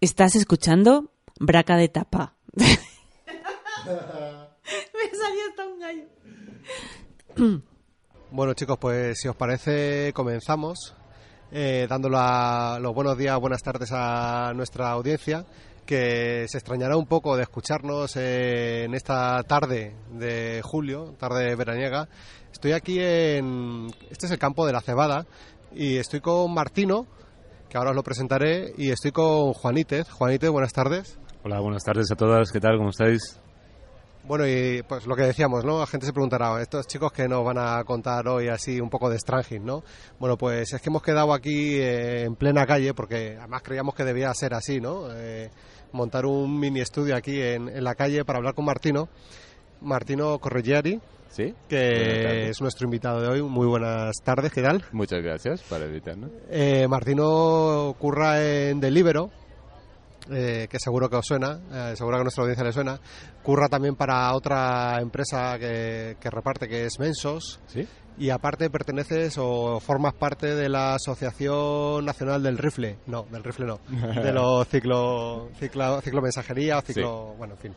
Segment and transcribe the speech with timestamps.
[0.00, 2.34] Estás escuchando Braca de Tapa.
[2.54, 2.64] Me
[3.84, 6.04] salió hasta un gallo.
[8.32, 10.94] Bueno chicos, pues si os parece comenzamos
[11.50, 15.44] eh, dando la- los buenos días, buenas tardes a nuestra audiencia
[15.84, 22.08] que se extrañará un poco de escucharnos eh, en esta tarde de julio, tarde veraniega.
[22.52, 23.88] Estoy aquí en...
[24.12, 25.26] Este es el campo de la cebada
[25.74, 27.08] y estoy con Martino,
[27.70, 30.10] que ahora os lo presentaré, y estoy con Juanítez.
[30.10, 31.18] Juanítez, buenas tardes.
[31.44, 32.50] Hola, buenas tardes a todas.
[32.50, 32.76] ¿Qué tal?
[32.76, 33.38] ¿Cómo estáis?
[34.24, 35.78] Bueno, y pues lo que decíamos, ¿no?
[35.78, 39.08] La gente se preguntará, estos chicos que nos van a contar hoy así un poco
[39.08, 39.84] de Stranging, ¿no?
[40.18, 44.04] Bueno, pues es que hemos quedado aquí eh, en plena calle, porque además creíamos que
[44.04, 45.06] debía ser así, ¿no?
[45.12, 45.48] Eh,
[45.92, 49.08] montar un mini estudio aquí en, en la calle para hablar con Martino,
[49.80, 51.54] Martino Correggiari, ¿Sí?
[51.68, 53.42] Que es nuestro invitado de hoy.
[53.42, 54.84] Muy buenas tardes, ¿qué tal?
[54.90, 56.30] Muchas gracias por invitarnos.
[56.50, 59.30] Eh, Martino curra en Delibero,
[60.28, 63.00] eh, que seguro que os suena, eh, seguro que a nuestra audiencia le suena.
[63.44, 67.60] Curra también para otra empresa que, que reparte, que es Mensos.
[67.68, 67.86] ¿Sí?
[68.18, 72.98] Y aparte perteneces o formas parte de la Asociación Nacional del Rifle.
[73.06, 73.78] No, del rifle no.
[74.22, 77.34] De los ciclo, ciclo, ciclomensajería o ciclo...
[77.38, 77.74] Bueno, en fin.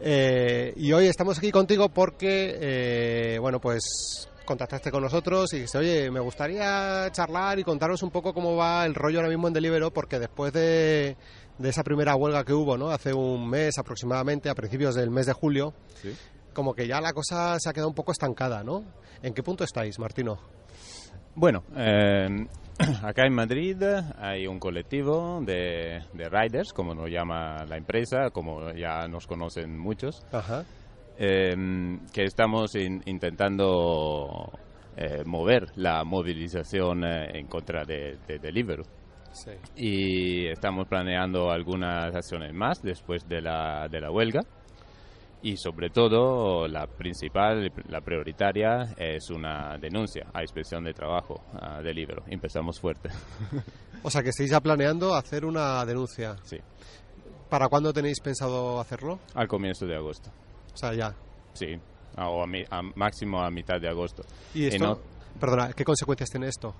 [0.00, 5.78] Eh, y hoy estamos aquí contigo porque, eh, bueno, pues contactaste con nosotros y dijiste,
[5.78, 9.54] oye, me gustaría charlar y contaros un poco cómo va el rollo ahora mismo en
[9.54, 11.16] Delibero, porque después de,
[11.58, 12.90] de esa primera huelga que hubo, ¿no?
[12.90, 16.16] Hace un mes aproximadamente, a principios del mes de julio, Sí.
[16.54, 18.84] como que ya la cosa se ha quedado un poco estancada, ¿no?
[19.22, 20.38] ¿En qué punto estáis, Martino?
[21.40, 22.46] Bueno, eh,
[23.04, 23.80] acá en Madrid
[24.18, 29.78] hay un colectivo de, de riders, como nos llama la empresa, como ya nos conocen
[29.78, 30.64] muchos, Ajá.
[31.16, 31.54] eh,
[32.12, 34.50] que estamos in- intentando
[34.96, 38.84] eh, mover la movilización eh, en contra de, de Deliveroo.
[39.30, 39.52] Sí.
[39.76, 44.40] y estamos planeando algunas acciones más después de la, de la huelga
[45.42, 51.80] y sobre todo la principal, la prioritaria es una denuncia a inspección de trabajo a
[51.82, 52.22] Delibero.
[52.28, 53.08] Empezamos fuerte.
[54.04, 56.36] O sea, que estáis ya planeando hacer una denuncia.
[56.44, 56.56] Sí,
[57.50, 59.18] ¿Para cuándo tenéis pensado hacerlo?
[59.34, 60.30] al comienzo de agosto.
[60.72, 61.12] O sea, ya.
[61.52, 61.76] Sí,
[62.16, 64.22] o a, mi- a máximo a mitad de agosto.
[64.54, 64.84] ¿Y esto?
[64.86, 64.98] no-
[65.40, 66.72] Perdona, ¿qué consecuencias tiene esto?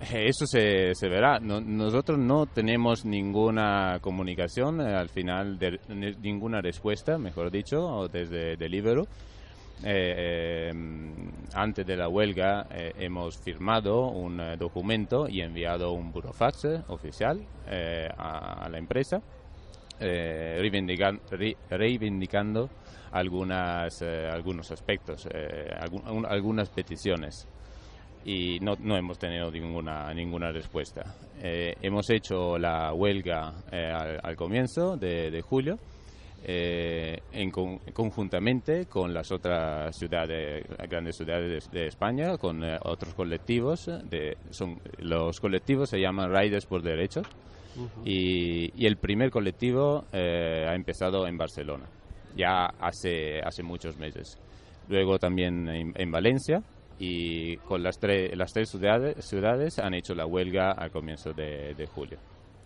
[0.00, 1.40] Eh, Eso se, verá.
[1.40, 8.06] No- nosotros no tenemos ninguna comunicación eh, al final, de, ni- ninguna respuesta, mejor dicho,
[8.08, 9.06] desde Delibero.
[9.84, 10.72] Eh,
[11.54, 12.66] antes de la huelga
[12.98, 17.40] hemos firmado un documento y enviado un burofax oficial
[18.16, 19.22] a, a la empresa
[20.00, 22.68] reivindican- re- reivindicando
[23.12, 25.28] algunas, algunos aspectos,
[26.10, 27.46] un- algunas peticiones
[28.24, 31.14] y no, no hemos tenido ninguna, ninguna respuesta.
[31.42, 35.78] Eh, hemos hecho la huelga eh, al, al comienzo de, de julio,
[36.44, 42.78] eh, en con- conjuntamente con las otras ciudades, grandes ciudades de, de España, con eh,
[42.82, 43.86] otros colectivos.
[44.08, 47.26] De, son, los colectivos se llaman Riders por Derechos
[48.04, 51.86] y, y el primer colectivo eh, ha empezado en Barcelona,
[52.36, 54.38] ya hace, hace muchos meses.
[54.88, 56.62] Luego también en, en Valencia
[56.98, 61.74] y con las, tres las tres ciudades, ciudades han hecho la huelga al comienzo de,
[61.74, 62.18] de julio.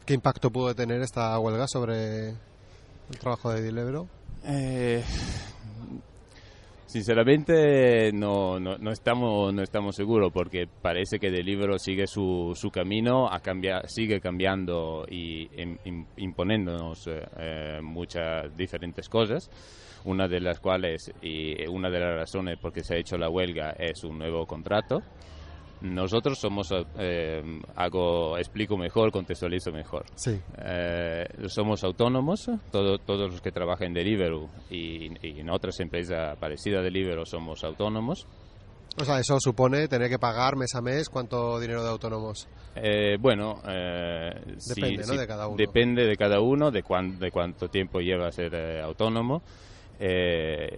[0.06, 4.06] ¿Qué impacto puede tener esta huelga sobre el trabajo de Dilebro?
[4.44, 5.02] Eh,
[6.86, 12.70] sinceramente no, no, no estamos no estamos seguros porque parece que Delibero sigue su, su
[12.70, 19.48] camino a cambiar sigue cambiando y im- im- imponiéndonos eh, eh, muchas diferentes cosas
[20.04, 23.28] una de las cuales y una de las razones por que se ha hecho la
[23.28, 25.02] huelga es un nuevo contrato
[25.80, 26.68] nosotros somos
[26.98, 27.42] eh,
[27.74, 30.38] hago explico mejor contextualizo mejor Sí.
[30.64, 36.36] eh, somos autónomos, todo- todos los que trabajan en Deliveroo y, y en otras empresas
[36.38, 38.28] parecidas a Deliveroo somos autónomos.
[39.00, 42.46] O sea, eso supone tener que pagar mes a mes cuánto dinero de autónomos.
[42.76, 45.12] Eh, bueno, eh, sí- Depende, ¿no?
[45.14, 45.56] sí, de cada uno.
[45.56, 49.42] Depende de cada uno, de, cuán- de cuánto tiempo lleva a ser eh, autónomo.
[50.04, 50.68] Eh,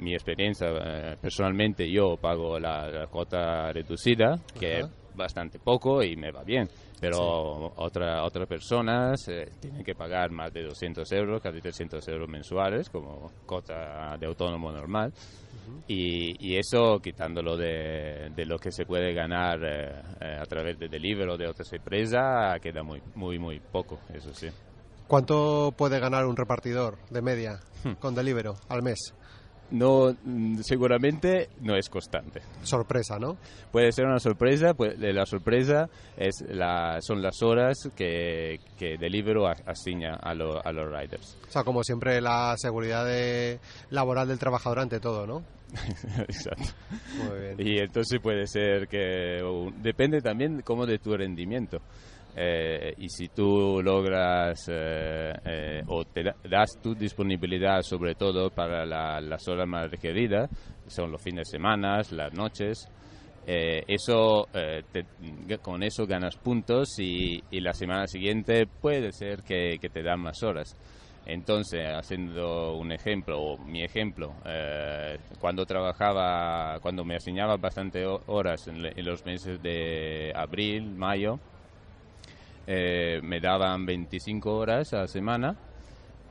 [0.00, 6.16] mi experiencia, eh, personalmente, yo pago la, la cuota reducida, que es bastante poco y
[6.16, 6.68] me va bien.
[7.00, 12.28] Pero otra, otras personas eh, tienen que pagar más de 200 euros, casi 300 euros
[12.28, 15.12] mensuales, como cuota de autónomo normal.
[15.88, 20.78] Y, y eso, quitándolo de, de lo que se puede ganar eh, eh, a través
[20.78, 24.48] de Deliveroo o de otras empresas, queda muy, muy, muy poco, eso sí.
[25.10, 27.94] ¿Cuánto puede ganar un repartidor de media Hmm.
[27.98, 29.12] con Delibero al mes?
[29.72, 32.42] no, mm, seguramente no es constante.
[32.62, 33.36] Sorpresa, ¿no?
[33.72, 39.46] Puede ser una sorpresa, pues la sorpresa es la, son las horas que, que Deliveroo
[39.66, 41.38] asigna a, a los riders.
[41.48, 43.60] O sea, como siempre, la seguridad de,
[43.90, 45.42] laboral del trabajador ante todo, ¿no?
[46.18, 46.70] Exacto.
[47.28, 47.56] Muy bien.
[47.58, 49.40] Y entonces puede ser que
[49.82, 51.80] depende también como de tu rendimiento.
[52.36, 58.86] Eh, y si tú logras eh, eh, o te das tu disponibilidad sobre todo para
[58.86, 60.48] las horas más requeridas,
[60.86, 62.88] son los fines de semana, las noches,
[63.46, 64.46] eso
[65.62, 70.76] con eso ganas puntos y, la semana siguiente puede ser que, te dan más horas.
[71.26, 74.34] Entonces, haciendo un ejemplo, o mi ejemplo,
[75.40, 81.40] cuando trabajaba, cuando me asignaba bastante horas en los meses de abril, mayo,
[82.72, 85.56] eh, me daban 25 horas a la semana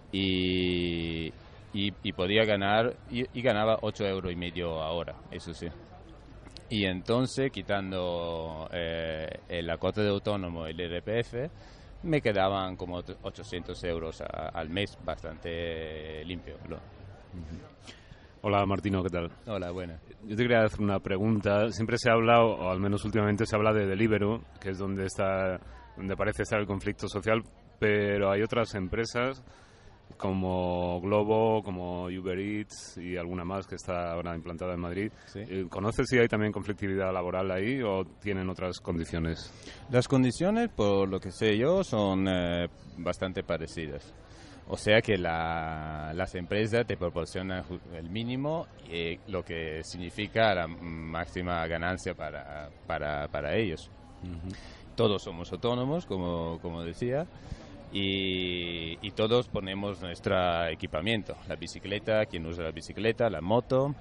[0.10, 1.34] y,
[1.74, 5.68] y, podía ganar, y, ganaba 8 euros y medio ahora, eso sí.
[6.70, 11.34] Y entonces, quitando eh, el acote de autónomo y el RPF,
[12.04, 16.56] me quedaban como 800 euros al mes, bastante limpio.
[18.44, 19.30] Hola Martino, ¿qué tal?
[19.46, 20.00] Hola, buena.
[20.24, 21.70] Yo te quería hacer una pregunta.
[21.72, 25.60] Siempre se habla, o al menos últimamente se habla de Deliveroo, que es donde está
[26.00, 27.44] donde parece estar el conflicto social,
[27.78, 29.44] pero hay otras empresas
[30.18, 35.12] como Globo, como Uber Eats y alguna más que está ahora implantada en Madrid.
[35.36, 39.52] Eh, ¿Conoces si hay también conflictividad laboral ahí o tienen otras condiciones?
[39.92, 44.14] Las condiciones, por lo que sé yo, son eh, bastante parecidas.
[44.70, 51.66] O sea que las empresas te proporcionan el mínimo, y lo que significa la máxima
[51.68, 53.92] ganancia para, para, para ellos
[55.00, 57.26] todos somos autónomos, como, como decía,
[57.94, 63.96] y, todos ponemos nuestro equipamiento, la bicicleta, quien usa la bicicleta, la moto,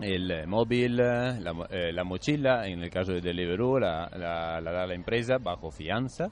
[0.00, 4.94] el eh, móvil, eh, la, mochila, en el caso de Deliveroo la, la, da la
[4.94, 6.30] empresa bajo fianza.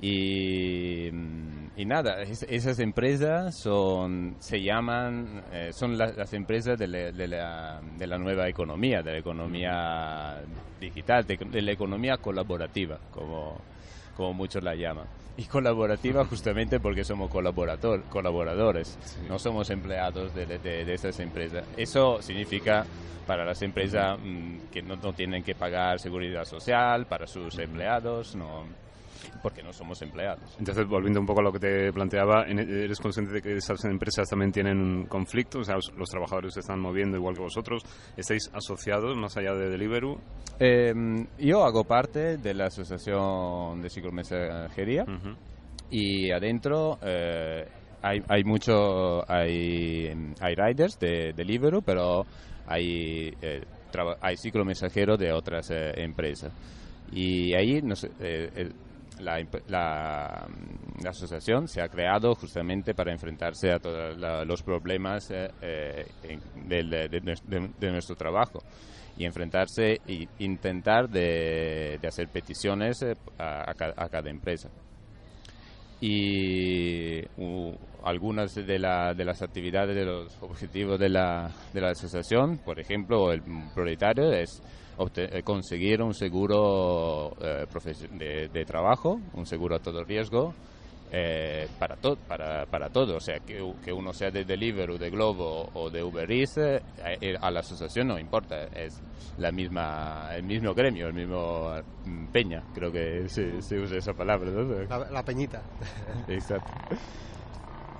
[0.00, 7.28] Y, y, nada, esas empresas son, se llaman, eh, son las empresas de la, de,
[7.28, 10.42] la, de la, nueva economía, de la economía
[10.78, 13.58] digital, de, la economía colaborativa, como,
[14.16, 15.06] como muchos la llaman.
[15.38, 18.98] Y colaborativa justamente porque somos colaborador, colaboradores,
[19.28, 21.64] no somos empleados de, de, esas empresas.
[21.76, 22.84] Eso significa
[23.26, 28.36] para las empresas mm, que no, no, tienen que pagar seguridad social para sus empleados,
[28.36, 28.85] no
[29.42, 30.56] porque no somos empleados.
[30.58, 34.28] Entonces, volviendo un poco a lo que te planteaba, ¿eres consciente de que esas empresas
[34.28, 35.62] también tienen conflictos?
[35.62, 37.82] O sea, los trabajadores se están moviendo igual que vosotros.
[38.16, 40.18] ¿Estáis asociados más allá de Deliveroo?
[40.58, 45.04] Em, yo hago parte de la Asociación de Ciclomensajería
[45.90, 47.66] y adentro eh,
[48.02, 50.08] hay, hay mucho, hay,
[50.40, 52.24] hay riders de Deliveroo, pero
[52.66, 53.62] hay, eh,
[54.20, 56.52] hay ciclomensajeros de otras eh, empresas.
[57.12, 58.10] Y ahí no sé,
[59.20, 60.46] la, la,
[61.08, 64.16] asociación se ha creado justamente para enfrentarse a todos
[64.46, 68.60] los problemas eh, eh, de, nuestro trabajo
[69.16, 74.70] y enfrentarse e intentar de, hacer peticiones eh, a, cada empresa.
[75.98, 77.22] Y
[78.04, 83.42] algunas de, las actividades, de los objetivos de la, de la asociación, por ejemplo, el
[83.74, 84.62] prioritario es
[85.44, 90.54] conseguir un seguro eh, de, trabajo, un seguro a todo riesgo,
[91.12, 93.16] eh, para, todo para, para todo.
[93.16, 97.50] O sea, que, que, uno sea de Deliveroo, de Globo o de Uber Eats, a
[97.50, 99.00] la asociación no importa, es
[99.38, 101.72] la misma, el mismo gremio, el mismo
[102.04, 104.50] mm, peña, creo que se, se usa esa palabra.
[104.88, 105.62] La, la peñita.
[106.28, 106.72] Exacto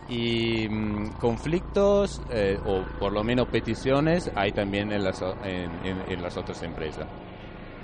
[0.08, 6.36] y mm, conflictos eh, o por lo menos peticiones hay también en las, en, las
[6.36, 7.06] otras empresas.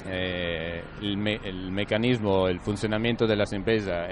[0.07, 4.09] Eh, el, mecanismo, el funcionamiento de las empresas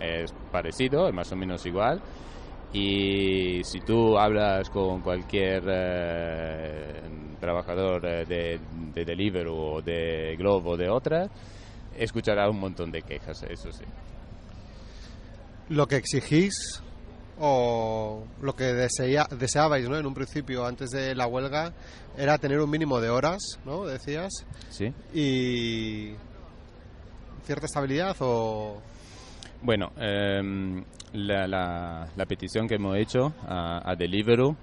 [0.00, 2.00] es, parecido, es más o menos igual.
[2.72, 7.00] Y si tú hablas con cualquier eh,
[7.38, 8.58] trabajador de,
[8.94, 11.28] de Deliveroo o de Globo o de otra,
[11.96, 13.84] escuchará un montón de quejas, eso sí.
[15.68, 16.82] Lo que exigís
[17.38, 19.96] o lo que deseabais ¿no?
[19.96, 21.72] en un principio antes de la huelga
[22.16, 23.84] era tener un mínimo de horas, ¿no?
[23.84, 24.44] Decías.
[24.70, 24.92] Sí.
[25.14, 26.14] Y
[27.44, 28.80] cierta estabilidad o...
[29.62, 34.56] Bueno, em, la, la, petición que hemos hecho a, a Deliveroo,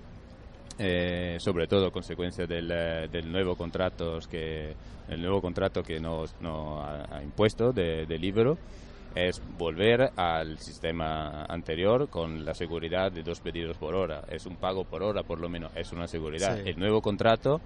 [0.77, 2.67] eh, sobre todo consecuencia del,
[3.11, 4.73] del, nuevo contrato que
[5.09, 8.57] el nuevo contrato que nos, ha, impuesto de Deliveroo,
[9.15, 14.23] es volver al sistema anterior con la seguridad de dos pedidos por hora.
[14.29, 16.57] Es un pago por hora, por lo menos, es una seguridad.
[16.63, 16.69] Sí.
[16.69, 17.59] El nuevo contrato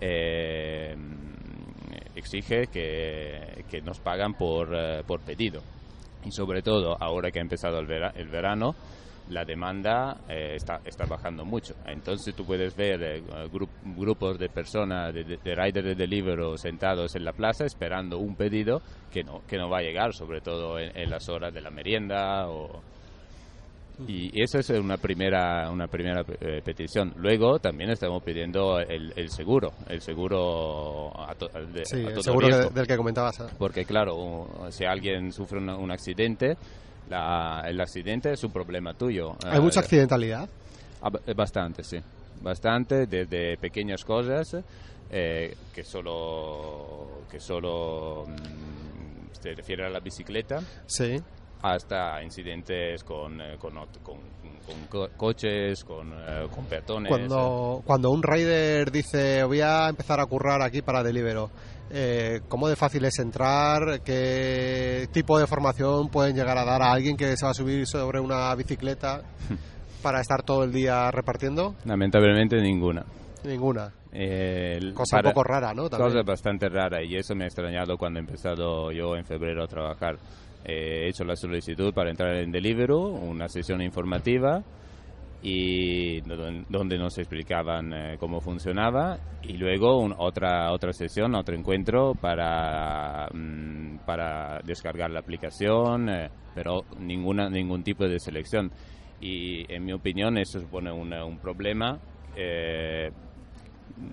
[0.00, 0.94] eh,
[2.14, 5.60] exige que, que nos pagan por, eh, por pedido.
[6.24, 8.74] Y sobre todo, ahora que ha empezado el, vera- el verano,
[9.32, 11.74] la demanda eh, está, está bajando mucho.
[11.86, 13.22] Entonces tú puedes ver eh,
[13.52, 18.18] gru- grupos de personas, de, de, de riders de Deliveroo sentados en la plaza esperando
[18.18, 18.80] un pedido
[19.12, 21.70] que no, que no va a llegar, sobre todo en, en las horas de la
[21.70, 22.80] merienda o...
[24.08, 27.12] Y esa es una primera, una primera eh, petición.
[27.18, 32.14] Luego también estamos pidiendo el, el seguro, el seguro a, to- de- Sí, a el
[32.14, 32.70] todo seguro que- riesgo.
[32.70, 33.40] del que comentabas.
[33.40, 33.44] ¿eh?
[33.58, 36.56] Porque claro, si alguien sufre una- un accidente,
[37.12, 39.36] la- el accidente es un problema tuyo.
[39.44, 40.48] Hay mucha Eh, accidentalidad.
[41.02, 41.98] ah, eh, Bastante, sí.
[42.40, 44.56] Bastante, desde pequeñas cosas
[45.14, 51.20] eh, que solo, que solo mm, se refiere a la bicicleta Sí.
[51.62, 54.32] hasta incidentes con, eh, con, ot- con-
[54.66, 57.10] con co- coches, con, eh, con peatones.
[57.10, 61.50] Cuando, cuando un rider dice voy a empezar a currar aquí para Deliveroo,
[61.92, 64.00] eh, ¿cómo de fácil es entrar?
[64.02, 67.86] ¿Qué tipo de formación pueden llegar a dar a alguien que se va a subir
[67.86, 69.22] sobre una bicicleta
[70.02, 71.74] para estar todo el día repartiendo?
[71.84, 73.04] Lamentablemente ninguna.
[73.44, 73.92] Ninguna.
[74.12, 75.88] Eh, Cosa un poco rara, ¿no?
[75.88, 76.10] También.
[76.10, 79.66] Cosa bastante rara y eso me ha extrañado cuando he empezado yo en febrero a
[79.66, 80.16] trabajar.
[80.64, 84.62] Eh, he hecho la solicitud para entrar en Deliveroo, una sesión informativa
[85.42, 91.54] y do- donde nos explicaban eh, cómo funcionaba y luego un- otra otra sesión, otro
[91.56, 98.70] encuentro para mm, para descargar la aplicación, eh, pero ninguna ningún tipo de selección
[99.20, 101.98] y en mi opinión eso supone un problema.
[102.36, 103.10] eh,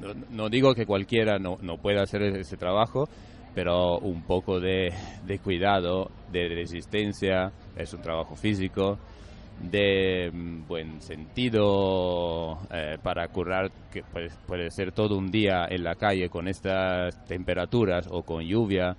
[0.01, 3.07] no, no digo que cualquiera no, no pueda hacer ese trabajo,
[3.55, 4.93] pero un poco de,
[5.25, 8.97] de cuidado, de resistencia, es un trabajo físico,
[9.59, 15.83] de mm, buen sentido eh, para currar, que puede, puede ser todo un día en
[15.83, 18.95] la calle con estas temperaturas o con lluvia.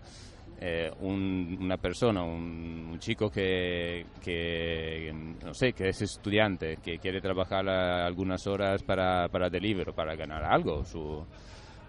[0.62, 5.11] eh, un- una persona, un, un chico que, que,
[5.43, 10.45] no sé, que es estudiante, que quiere trabajar algunas horas para, para Deliveroo, para ganar
[10.45, 11.25] algo, su,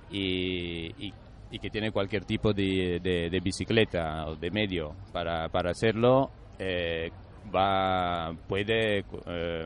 [0.09, 1.11] y,
[1.59, 7.09] que tiene cualquier tipo de, de- de bicicleta o de medio para, para hacerlo, eh,
[7.53, 9.63] va, puede eh,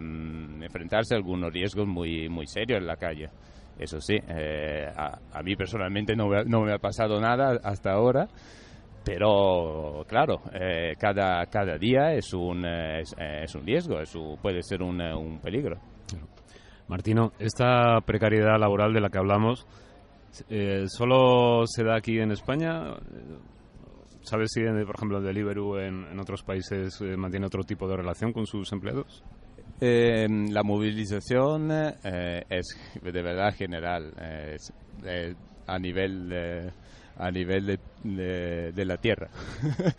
[0.62, 3.30] enfrentarse a algunos riesgos muy, muy serios en la calle.
[3.78, 8.28] Eso sí, eh, a, mí personalmente no no me ha pasado nada hasta ahora,
[9.04, 14.16] pero claro, eh, cada, cada día es un, eh, es, eh, es un riesgo, es
[14.16, 15.78] un- puede ser un, un peligro.
[16.88, 19.66] Martino, esta precariedad laboral de la que hablamos,
[20.88, 22.94] ¿solo se da aquí en España?
[24.26, 27.98] ¿Sabes si, eh, por ejemplo, Deliveroo en, en otros países eh, mantiene otro tipo de
[27.98, 29.24] relación con sus empleados?
[29.82, 34.74] Eh, la movilización eh, es de verdad general, eh, es,
[35.06, 35.34] eh,
[35.68, 36.72] a nivel
[37.18, 39.30] a nivel de, de- de la tierra,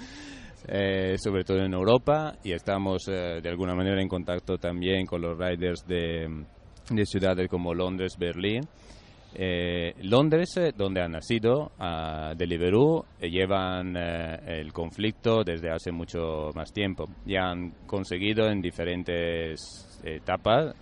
[0.69, 5.21] Eh, sobre todo en Europa y estamos eh, de alguna manera en contacto también con
[5.23, 6.27] los riders de,
[6.91, 8.63] de ciudades como Londres, Berlín.
[9.39, 16.51] Eh, Londres, eh, donde ha nacido a Deliveroo, eh, llevan el conflicto desde hace mucho
[16.55, 17.05] más tiempo.
[17.27, 20.75] Ya han conseguido en diferentes etapas,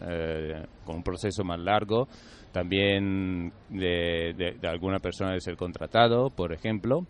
[0.85, 2.07] con un proceso más largo,
[2.53, 7.07] también de, de, de alguna persona de ser contratado, por ejemplo,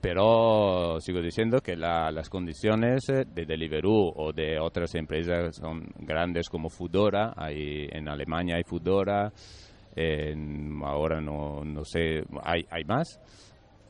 [0.00, 6.48] pero sigo diciendo que la- las condiciones de Deliveroo o de otras empresas son grandes
[6.48, 9.30] como Foodora, hay, en Alemania hay Foodora,
[10.84, 13.20] ahora no, no sé, hay, hay más,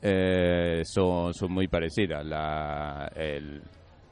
[0.01, 2.25] eh, son, son muy parecidas.
[2.25, 3.11] La,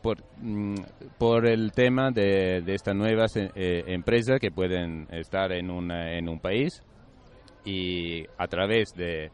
[0.01, 0.75] por, mm,
[1.17, 6.39] por el tema de, estas nuevas eh, empresas que pueden estar en, una, en un
[6.39, 6.81] país
[7.65, 9.31] y a través de,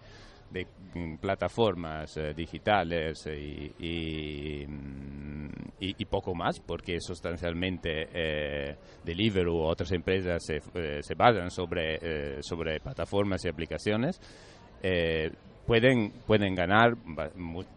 [0.94, 5.35] mm, plataformas eh, digitales y, y, mm,
[5.80, 11.52] y- y poco más, porque sustancialmente eh, Deliveroo u otras empresas se, eh, se basan
[11.52, 14.20] sobre, eh, sobre plataformas y aplicaciones,
[14.84, 15.32] eh,
[15.68, 16.96] pueden, pueden ganar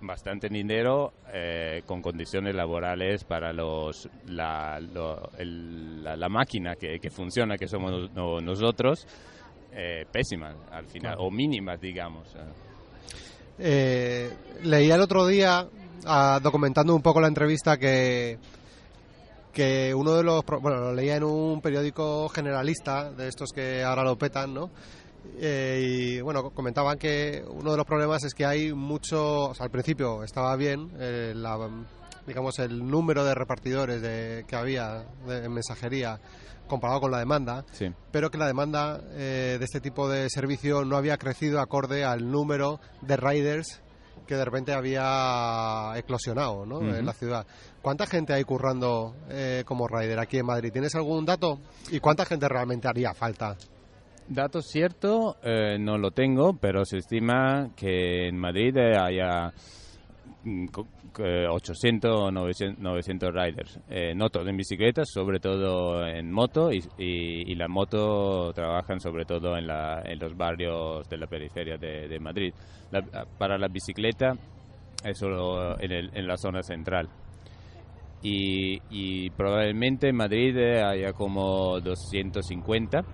[0.03, 6.99] bastante dinero eh, con condiciones laborales para los, la, lo- el- la, la máquina que,
[7.01, 9.07] que funciona, que somos no- nosotros,
[9.73, 12.35] eh, pésimas al final, o mínimas, digamos.
[12.37, 12.39] eh.
[13.61, 14.31] Eh,
[14.63, 15.67] leía el otro día,
[16.07, 18.39] ah, documentando un poco la entrevista, que,
[19.53, 20.45] que uno de los.
[20.45, 24.71] Bueno, lo leía en un periódico generalista, de estos que ahora lo petan, ¿no?
[25.41, 29.51] Eh, y bueno, comentaban que uno de los problemas es que hay mucho.
[29.51, 31.59] O sea, al principio estaba bien, eh, la,
[32.27, 36.19] digamos, el número de repartidores de, que había de, en mensajería
[36.69, 37.91] comparado con la demanda, Sí.
[38.13, 42.31] pero que la demanda eh, de este tipo de servicio no había crecido acorde al
[42.31, 43.81] número de riders
[44.27, 46.81] que de repente había eclosionado ¿no?
[46.81, 47.47] En la ciudad.
[47.83, 50.73] ¿Cuánta gente hay currando eh, como rider aquí en Madrid?
[50.73, 51.61] ¿Tienes algún dato?
[51.91, 53.57] ¿Y cuánta gente realmente haría falta?
[54.29, 59.53] Datos cierto eh, no lo tengo, pero se estima que en Madrid eh, haya
[61.19, 63.81] 800 o 900, 900 riders.
[63.89, 69.01] Eh, no todo en bicicletas, sobre todo en moto y, y, y la moto trabajan
[69.01, 72.53] sobre todo en, los barrios de la periferia de, Madrid.
[72.91, 74.33] La- para la bicicleta
[75.05, 77.09] es solo en la zona central.
[78.23, 83.05] Y, y probablemente en Madrid eh, haya como 250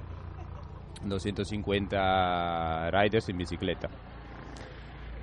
[1.04, 3.88] 250 riders en bicicleta.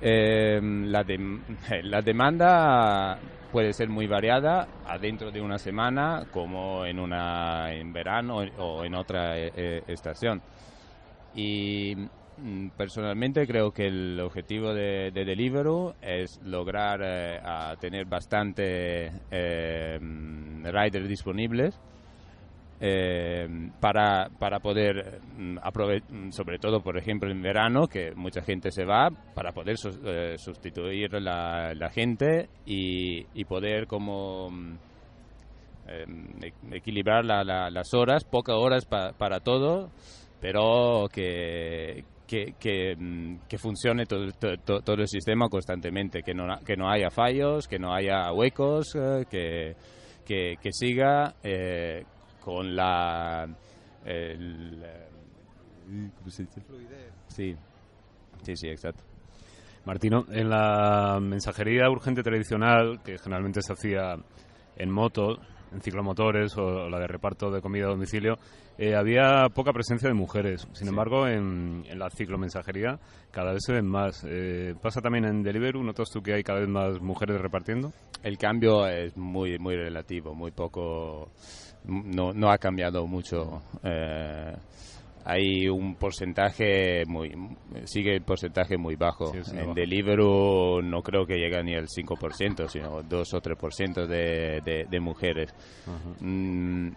[0.04, 1.04] Eh, la,
[1.84, 3.18] la demanda
[3.52, 8.94] puede ser muy variada adentro de una semana como en una en verano o en
[8.94, 10.42] otra eh, eh, estación.
[11.34, 11.94] Y
[12.38, 17.40] mm, personalmente creo que el objetivo de, de Deliveroo es lograr eh,
[17.78, 19.12] tener bastante
[20.00, 21.78] mm, riders disponibles
[22.84, 23.46] eh,
[23.80, 25.56] para, para poder mm,
[26.10, 30.00] mm, sobre todo por ejemplo en verano que mucha gente se va para poder sus-
[30.04, 34.74] eh, sustituir la, gente y, poder como mm,
[35.86, 36.06] eh,
[36.42, 39.90] e- equilibrar la- la- las horas pocas horas pa- para todo
[40.40, 42.54] pero que que,
[43.58, 47.78] funcione todo, to- to- todo el sistema constantemente, que no, que no haya fallos, que
[47.78, 49.76] no haya huecos, eh, que,
[50.26, 51.34] que, siga
[52.44, 53.48] con la...
[54.04, 56.62] el, eh, ¿cómo se dice?
[57.28, 57.56] Sí,
[58.42, 59.02] sí, sí, exacto.
[59.84, 64.16] Martino, en la mensajería urgente tradicional, que generalmente se hacía
[64.76, 65.38] en moto,
[65.72, 68.38] en ciclomotores o la de reparto de comida a domicilio,
[68.78, 70.68] eh, había poca presencia de mujeres.
[70.72, 72.98] Sin embargo, en, en la ciclomensajería
[73.30, 74.24] cada vez se ven más.
[74.28, 75.82] Eh, ¿Pasa también en Deliveroo?
[75.82, 77.92] ¿Notas tú que hay cada vez más mujeres repartiendo?
[78.22, 81.30] El cambio es muy, muy relativo, muy poco...
[81.84, 83.60] No, no ha cambiado mucho.
[83.82, 84.54] eh,
[85.24, 87.32] hay un porcentaje muy
[87.84, 89.74] sigue el porcentaje muy bajo Sí, sí, en bajo.
[89.74, 95.00] Deliveroo no creo que llegue ni al 5% sino 2 o 3% de, de, de
[95.00, 95.54] mujeres
[96.20, 96.92] Mm, mi-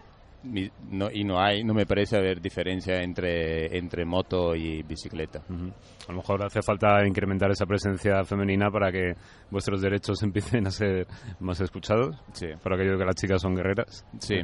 [0.90, 5.40] no, y no hay no me parece haber diferencia entre entre moto y bicicleta.
[5.48, 9.14] A lo mejor hace falta incrementar esa presencia femenina para que
[9.50, 11.06] vuestros derechos empiecen a ser
[11.40, 12.16] más escuchados.
[12.32, 14.04] sí Por aquello que las chicas son guerreras.
[14.20, 14.36] Sí,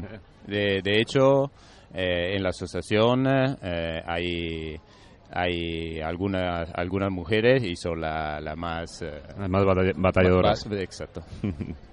[0.46, 1.50] de, de hecho,
[1.94, 3.26] eh, en la asociación
[3.62, 4.76] eh, hay,
[5.30, 9.02] hay algunas, algunas mujeres y son la, la más...
[9.02, 10.66] eh, batall- batalladoras.
[10.66, 11.22] más- exacto.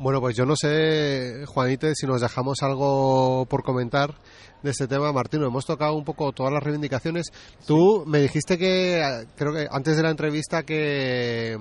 [0.00, 4.14] Bueno, pues yo no sé, Juanite, si nos dejamos algo por comentar
[4.62, 5.12] de este tema.
[5.12, 7.26] Martino, hemos tocado un poco todas las reivindicaciones.
[7.66, 11.54] Tú me dijiste que, creo que antes de la entrevista, que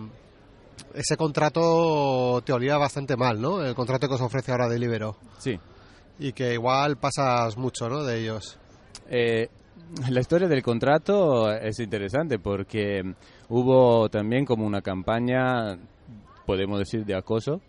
[0.94, 3.62] ese contrato te olía bastante mal, ¿no?
[3.62, 5.18] El contrato que os ofrece ahora Delibero.
[5.40, 5.60] Sí.
[6.18, 8.06] Y que igual pasas mucho, ¿no?
[8.06, 8.58] De ellos.
[9.10, 9.50] Eh,
[10.10, 13.02] la historia del contrato es interesante porque
[13.50, 15.78] hubo también como una campaña,
[16.46, 17.60] podemos decir, de acoso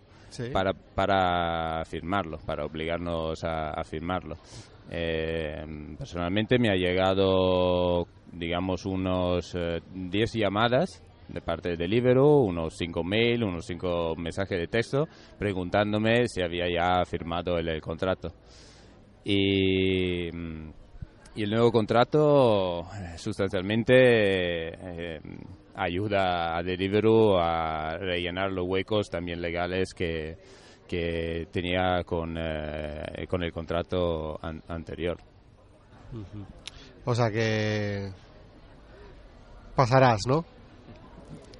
[0.53, 4.37] Para, para firmarlo, para obligarnos a, firmarlo.
[4.91, 5.65] Eh,
[5.97, 13.05] personalmente me ha llegado, digamos, unos eh, 10 llamadas de parte de Deliveroo, unos 5
[13.05, 15.07] mail, unos 5 mensajes de texto,
[15.39, 18.33] preguntándome si había ya firmado el, contrato.
[19.25, 20.29] Y,
[21.35, 25.21] y el nuevo contrato eh, sustancialmente eh,
[25.75, 30.37] ayuda a Deliveroo a rellenar los huecos también legales que,
[30.89, 35.19] que tenía con, eh, con el contrato an- anterior.
[37.05, 38.11] O sea que
[39.75, 40.45] pasarás, ¿no?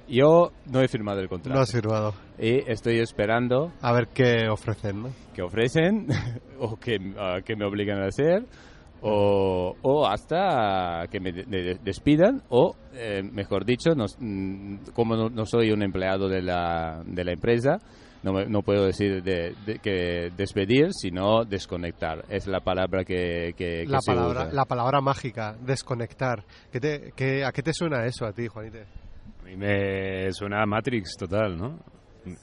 [0.07, 2.13] Yo no he firmado el contrato No has firmado.
[2.37, 5.09] y estoy esperando A ver qué ofrecen, ¿no?
[5.33, 6.07] que ofrecen
[6.59, 8.43] o que, ah, que me obligan a hacer
[9.01, 15.15] o, o hasta que me de- de- despidan o, eh, mejor dicho, nos- mm, como
[15.15, 17.79] no, no soy un empleado de la, de la empresa,
[18.23, 22.23] no, me- no puedo decir de, de- que despedir, sino desconectar.
[22.29, 24.53] Es la palabra que, que, que La se palabra, usa.
[24.53, 26.43] la palabra mágica, desconectar.
[26.71, 28.83] ¿Qué te, qué- ¿A qué te suena eso a ti, Juanite?
[29.41, 31.79] A mí me suena a Matrix total, ¿no?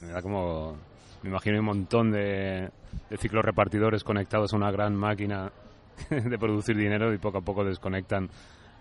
[0.01, 0.77] Me da como...
[1.23, 2.69] Me imagino un montón de,
[3.09, 5.51] de ciclos repartidores conectados a una gran máquina
[6.09, 8.29] de producir dinero y poco a poco desconectan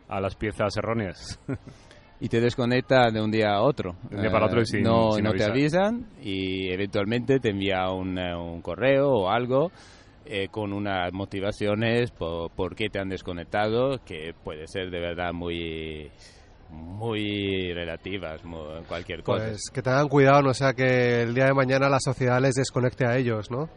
[0.09, 1.38] a las piezas erróneas.
[2.20, 3.94] y te desconecta de un día a otro.
[4.11, 7.38] De un día para otro y Eh, sin- no, sin no te avisan y eventualmente
[7.40, 9.70] te envía un, eh, un correo o algo
[10.31, 15.33] eh, con unas motivaciones por, por qué te han desconectado, que puede ser de verdad
[15.33, 16.11] muy
[16.70, 19.46] muy relativas, mu- cualquier cosa.
[19.46, 23.07] Pues que tengan cuidado, no sea que el día de mañana la sociedad les desconecte
[23.07, 23.70] a ellos, ¿no?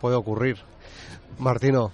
[0.00, 0.56] Puede ocurrir.
[1.38, 1.90] Martino,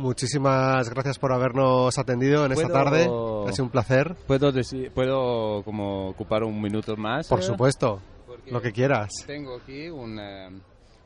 [0.00, 3.02] muchísimas gracias por habernos atendido en esta ¿Puedo- tarde.
[3.48, 4.14] Ha sido un placer.
[4.26, 7.28] ¿Puedo, decir, ¿Puedo como ocupar un minuto más?
[7.28, 7.42] Por eh?
[7.42, 9.10] supuesto, Porque lo que quieras.
[9.26, 10.48] Tengo aquí un, eh,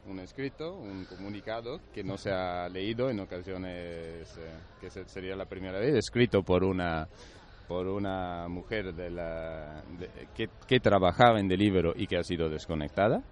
[0.08, 5.34] un escrito, un comunicado que no se ha leído en ocasiones, eh, que se- sería
[5.36, 7.08] la primera vez, escrito por una
[7.66, 12.50] por una mujer de la, de- que, que trabajaba en Deliveroo y que ha sido
[12.50, 13.22] desconectada.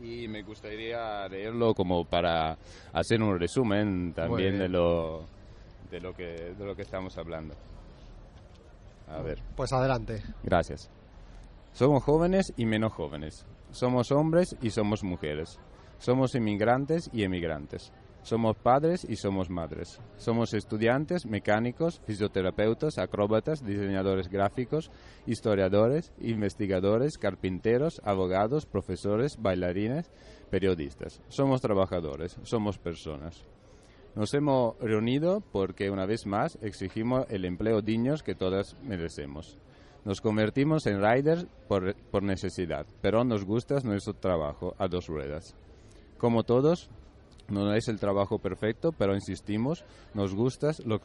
[0.00, 2.58] Y me gustaría leerlo como para
[2.92, 5.24] hacer un resumen también de lo,
[5.90, 7.54] de, lo que, de lo que estamos hablando.
[9.08, 9.40] A ver.
[9.56, 10.22] Pues adelante.
[10.42, 10.90] Gracias.
[11.72, 13.46] Somos jóvenes y menos jóvenes.
[13.70, 15.58] Somos hombres y somos mujeres.
[15.98, 17.92] Somos inmigrantes y emigrantes.
[18.24, 20.00] Somos padres y somos madres.
[20.16, 24.90] Somos estudiantes, mecánicos, fisioterapeutas, acróbatas, diseñadores gráficos,
[25.26, 30.10] historiadores, investigadores, carpinteros, abogados, profesores, bailarines,
[30.50, 31.20] periodistas.
[31.28, 33.44] Somos trabajadores, somos personas.
[34.14, 39.58] Nos hemos reunido porque una vez más exigimos el empleo digno que todas merecemos.
[40.06, 45.54] Nos convertimos en riders por, por necesidad, pero nos gusta nuestro trabajo a dos ruedas.
[46.16, 46.88] Como todos,
[47.48, 51.00] no es el trabajo perfecto, pero insistimos, nos gusta lo,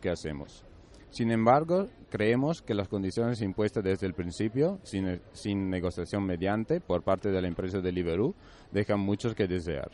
[0.00, 0.64] que- hacemos.
[1.10, 7.30] Sin embargo, creemos que las condiciones impuestas desde el principio, sin, negociación mediante, por parte
[7.30, 8.34] de la empresa de Deliveroo,
[8.72, 9.90] dejan mucho que desear.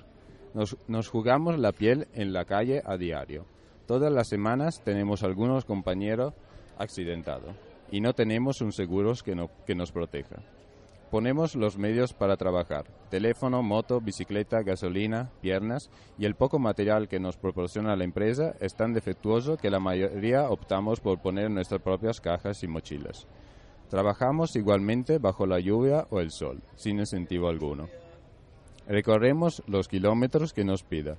[0.54, 3.46] Nos, jugamos la piel en la calle a diario.
[3.86, 6.34] Todas las semanas tenemos algunos compañeros
[6.78, 7.54] accidentados
[7.90, 10.36] y no tenemos un seguro que nos proteja.
[11.14, 17.20] Ponemos los medios para trabajar, teléfono, moto, bicicleta, gasolina, piernas y el poco material que
[17.20, 22.20] nos proporciona la empresa es tan defectuoso que la mayoría optamos por poner nuestras propias
[22.20, 23.28] cajas y mochilas.
[23.90, 27.86] Trabajamos igualmente bajo la lluvia o el sol, sin incentivo alguno.
[28.88, 31.16] Recorremos los kilómetros que nos pida,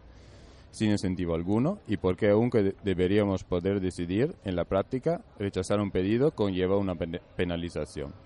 [0.71, 5.91] sin incentivo alguno, y porque aunque de- deberíamos poder decidir, en la práctica, rechazar un
[5.91, 8.24] pedido conlleva una pen- penalización.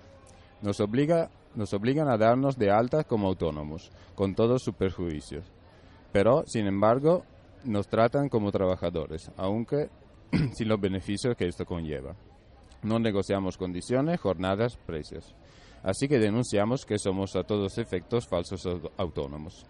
[0.62, 5.46] Nos, obliga, nos obligan a darnos de alta como autónomos, con todos sus perjuicios.
[6.12, 7.24] Pero, sin embargo,
[7.64, 9.90] nos tratan como trabajadores, aunque
[10.54, 12.16] sin los beneficios que esto conlleva.
[12.84, 15.36] No negociamos condiciones, jornadas, precios.
[15.84, 19.66] Así que denunciamos que somos a todos efectos falsos au- autónomos.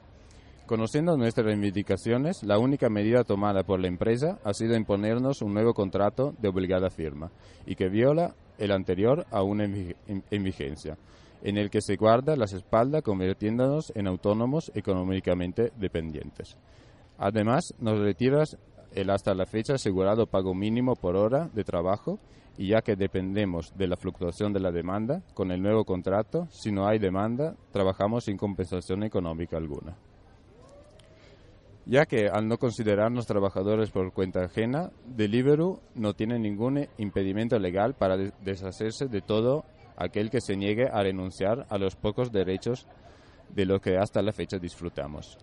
[0.70, 5.74] Conociendo nuestras reivindicaciones, la única medida tomada por la empresa ha sido imponernos un nuevo
[5.74, 7.32] contrato de obligada firma
[7.66, 10.96] y que viola el anterior aún en, vi- en- en vigencia,
[11.42, 16.56] en el que se guarda las espaldas convirtiéndonos en autónomos económicamente dependientes.
[17.18, 18.56] Además, nos retiras
[18.94, 22.20] el hasta la fecha asegurado pago mínimo por hora de trabajo
[22.60, 26.72] y ya que dependemos de la fluctuación de la demanda, con el nuevo contrato, si
[26.72, 29.98] no hay demanda, trabajamos sin compensación económica alguna.
[31.92, 37.96] Ya que al no considerarnos trabajadores por cuenta ajena, Deliveroo no tiene ningún impedimento legal
[37.96, 39.66] para de- deshacerse de todo
[39.98, 42.86] aquel que se niegue a renunciar a los pocos derechos
[43.56, 45.36] de lo que hasta la fecha disfrutamos.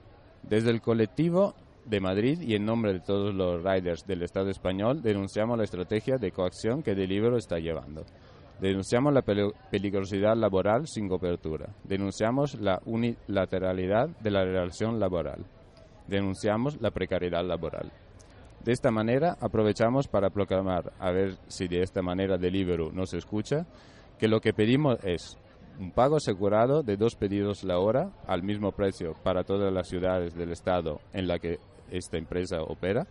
[0.44, 5.02] Desde el colectivo de Madrid y en nombre de todos los riders del Estado español
[5.02, 8.04] denunciamos la estrategia de coacción que Deliveroo está llevando.
[8.60, 11.74] Denunciamos la peli- peligrosidad laboral sin cobertura.
[11.82, 15.44] Denunciamos la unilateralidad de la relación laboral.
[16.08, 17.92] Denunciamos la precariedad laboral.
[18.64, 23.66] De esta manera aprovechamos para proclamar, a ver si de esta manera Deliveroo nos escucha,
[24.18, 25.38] que lo que pedimos es
[25.78, 30.34] un pago asegurado de dos pedidos la hora al mismo precio para todas las ciudades
[30.34, 31.58] del estado en la que
[31.90, 33.06] esta empresa opera,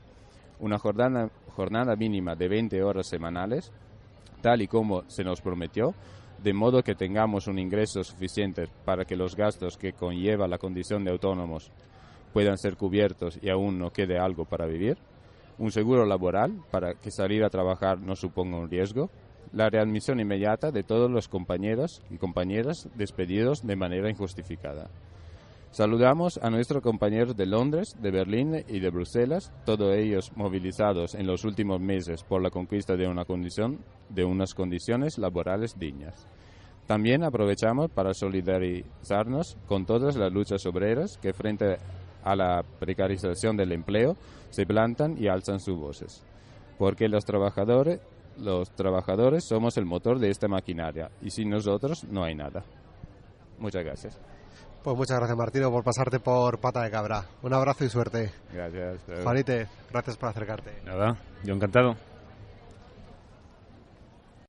[0.60, 3.72] una jornada, jornada mínima de 20 horas semanales,
[4.42, 5.94] tal y como se nos prometió,
[6.44, 11.04] de modo que tengamos un ingreso suficiente para que los gastos que conlleva la condición
[11.04, 11.72] de autónomos
[12.36, 14.98] puedan ser cubiertos y aún no quede algo para vivir,
[15.58, 19.10] un seguro laboral para que salir a trabajar no suponga un riesgo,
[19.54, 24.90] la readmisión inmediata de todos los compañeros y compañeras despedidos de manera injustificada.
[25.72, 31.28] Saludamos a nuestros compañeros de Londres, de Berlín y de Bruselas, todos ellos movilizados en
[31.28, 36.28] los últimos meses por la conquista de una condición de unas condiciones laborales dignas.
[36.86, 41.78] También aprovechamos para solidarizarnos con todas las luchas obreras que frente
[42.26, 44.18] a la precarización del empleo
[44.50, 46.26] se plantan y alzan sus voces.
[46.78, 48.02] Porque los trabajadores
[48.38, 52.64] los trabajadores somos el motor de esta maquinaria y sin nosotros no hay nada.
[53.60, 54.20] Muchas gracias.
[54.84, 57.26] Pues muchas gracias, Martino, por pasarte por pata de cabra.
[57.42, 58.32] Un abrazo y suerte.
[58.54, 59.02] Gracias.
[59.24, 60.72] Juanite, gracias por acercarte.
[60.86, 61.96] Nada, yo encantado.